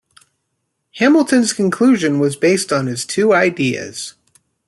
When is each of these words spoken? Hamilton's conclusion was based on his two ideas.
Hamilton's 0.95 1.53
conclusion 1.53 2.17
was 2.17 2.35
based 2.35 2.73
on 2.73 2.87
his 2.87 3.05
two 3.05 3.35
ideas. 3.35 4.15